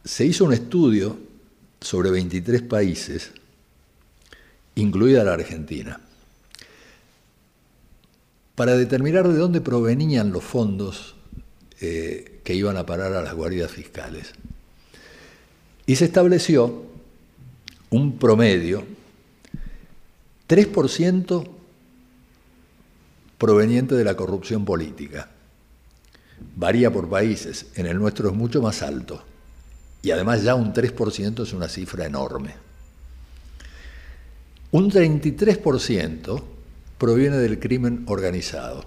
[0.04, 1.18] Se hizo un estudio
[1.80, 3.32] sobre 23 países,
[4.76, 6.02] incluida la Argentina,
[8.56, 11.13] para determinar de dónde provenían los fondos
[11.86, 14.32] eh, que iban a parar a las guaridas fiscales.
[15.86, 16.82] Y se estableció
[17.90, 18.86] un promedio,
[20.48, 21.50] 3%
[23.38, 25.30] proveniente de la corrupción política.
[26.56, 29.22] Varía por países, en el nuestro es mucho más alto.
[30.02, 32.56] Y además ya un 3% es una cifra enorme.
[34.72, 36.44] Un 33%
[36.98, 38.86] proviene del crimen organizado,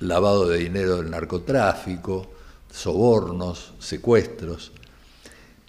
[0.00, 2.30] lavado de dinero del narcotráfico,
[2.70, 4.72] sobornos, secuestros,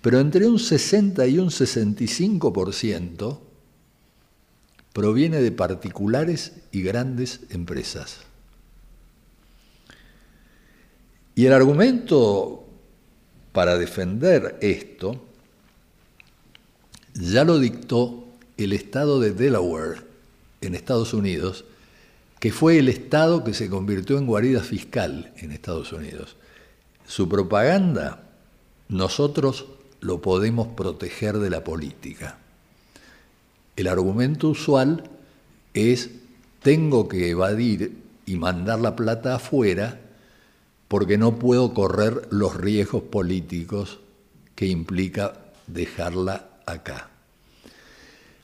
[0.02, 3.40] pero entre un 60 y un 65%
[4.94, 8.20] proviene de particulares y grandes empresas.
[11.36, 12.66] Y el argumento
[13.52, 15.24] para defender esto
[17.14, 20.04] ya lo dictó el estado de Delaware
[20.62, 21.66] en Estados Unidos,
[22.40, 26.36] que fue el estado que se convirtió en guarida fiscal en Estados Unidos.
[27.06, 28.24] Su propaganda,
[28.90, 29.66] nosotros
[30.02, 32.38] lo podemos proteger de la política.
[33.76, 35.04] El argumento usual
[35.74, 36.12] es
[36.62, 40.00] tengo que evadir y mandar la plata afuera
[40.88, 44.00] porque no puedo correr los riesgos políticos
[44.56, 45.34] que implica
[45.68, 47.10] dejarla acá.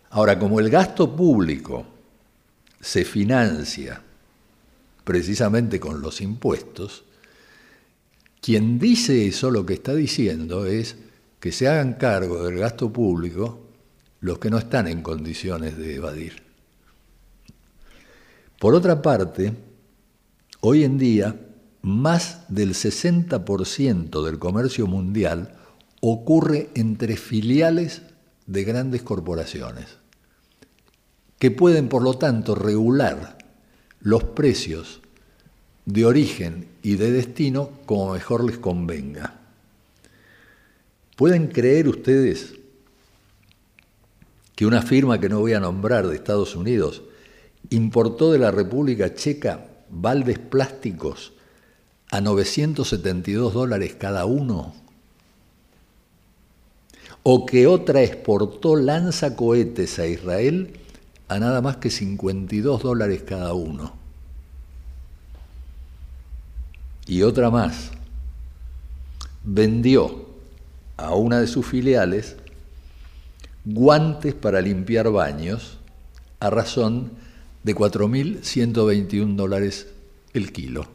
[0.10, 1.86] Ahora, como el gasto público
[2.84, 4.02] se financia
[5.06, 7.06] precisamente con los impuestos,
[8.42, 10.98] quien dice eso lo que está diciendo es
[11.40, 13.62] que se hagan cargo del gasto público
[14.20, 16.44] los que no están en condiciones de evadir.
[18.60, 19.54] Por otra parte,
[20.60, 21.38] hoy en día
[21.82, 25.56] más del 60% del comercio mundial
[26.02, 28.02] ocurre entre filiales
[28.46, 30.03] de grandes corporaciones,
[31.44, 33.38] que pueden, por lo tanto, regular
[34.00, 35.02] los precios
[35.86, 39.42] de origen y de destino como mejor les convenga.
[41.18, 42.54] ¿Pueden creer ustedes
[44.56, 47.02] que una firma que no voy a nombrar de Estados Unidos
[47.72, 51.34] importó de la República Checa baldes plásticos
[52.10, 54.74] a 972 dólares cada uno?
[57.22, 60.80] ¿O que otra exportó lanzacohetes a Israel
[61.34, 63.94] a nada más que 52 dólares cada uno?
[67.06, 67.92] Y otra más,
[69.44, 70.28] vendió
[70.96, 72.36] a una de sus filiales
[73.66, 75.78] guantes para limpiar baños
[76.40, 77.12] a razón
[77.64, 79.88] de 4.121 dólares
[80.34, 80.86] el kilo.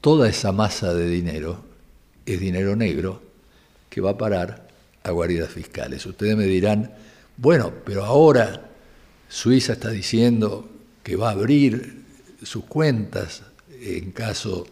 [0.00, 1.62] Toda esa masa de dinero
[2.26, 3.22] es dinero negro
[3.88, 4.68] que va a parar
[5.02, 6.06] a guaridas fiscales.
[6.06, 6.92] Ustedes me dirán,
[7.40, 8.68] bueno, pero ahora
[9.26, 10.68] Suiza está diciendo
[11.02, 12.04] que va a abrir
[12.42, 13.42] sus cuentas
[13.80, 14.66] en caso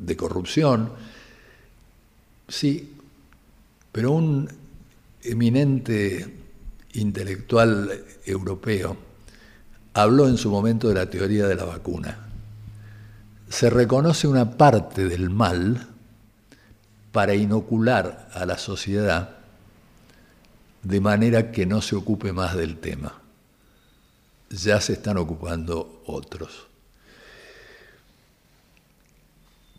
[0.00, 0.90] de corrupción.
[2.48, 2.92] Sí,
[3.92, 4.48] pero un
[5.22, 6.34] eminente
[6.94, 8.96] intelectual europeo
[9.94, 12.26] habló en su momento de la teoría de la vacuna.
[13.48, 15.86] Se reconoce una parte del mal
[17.12, 19.37] para inocular a la sociedad
[20.82, 23.20] de manera que no se ocupe más del tema.
[24.50, 26.66] Ya se están ocupando otros.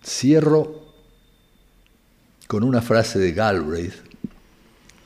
[0.04, 0.88] Cierro
[2.48, 3.94] con una frase de Galbraith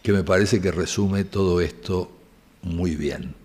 [0.01, 2.11] que me parece que resume todo esto
[2.61, 3.35] muy bien.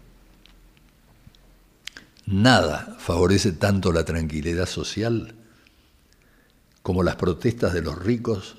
[2.27, 5.35] Nada favorece tanto la tranquilidad social
[6.83, 8.57] como las protestas de los ricos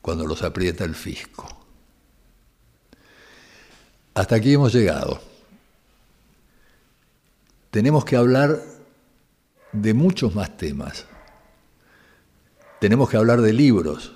[0.00, 1.65] cuando los aprieta el fisco.
[4.16, 5.20] Hasta aquí hemos llegado.
[7.70, 8.62] Tenemos que hablar
[9.72, 11.04] de muchos más temas.
[12.80, 14.14] Tenemos que hablar de libros.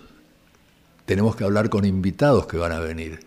[1.04, 3.20] Tenemos que hablar con invitados que van a venir.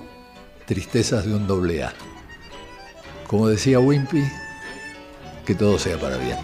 [0.66, 1.94] Tristezas de un doble A.
[3.28, 4.24] Como decía Wimpy,
[5.46, 6.38] que todo sea para bien.